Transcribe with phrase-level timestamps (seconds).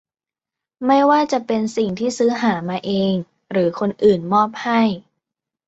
[0.85, 3.13] ไม่ว่าจะเป็นสิ่งที่ซื้อหามาเอง
[3.51, 4.81] หรือคนอื่นมอบให้